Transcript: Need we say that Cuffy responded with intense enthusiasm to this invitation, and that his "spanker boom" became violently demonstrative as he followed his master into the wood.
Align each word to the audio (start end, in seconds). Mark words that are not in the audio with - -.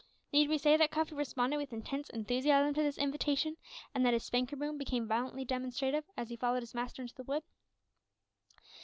Need 0.33 0.49
we 0.49 0.57
say 0.57 0.77
that 0.77 0.89
Cuffy 0.89 1.13
responded 1.13 1.57
with 1.57 1.71
intense 1.71 2.09
enthusiasm 2.09 2.73
to 2.73 2.81
this 2.81 2.97
invitation, 2.97 3.55
and 3.93 4.03
that 4.03 4.13
his 4.13 4.23
"spanker 4.23 4.55
boom" 4.55 4.79
became 4.79 5.07
violently 5.07 5.45
demonstrative 5.45 6.05
as 6.17 6.29
he 6.29 6.35
followed 6.35 6.63
his 6.63 6.73
master 6.73 7.03
into 7.03 7.13
the 7.13 7.21
wood. 7.21 7.43